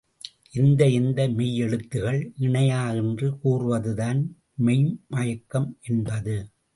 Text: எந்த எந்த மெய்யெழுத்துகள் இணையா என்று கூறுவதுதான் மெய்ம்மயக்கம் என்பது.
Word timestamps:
எந்த 0.51 0.87
எந்த 0.89 1.27
மெய்யெழுத்துகள் 1.27 2.31
இணையா 2.39 2.95
என்று 2.95 3.27
கூறுவதுதான் 3.43 4.21
மெய்ம்மயக்கம் 4.57 5.69
என்பது. 5.81 6.35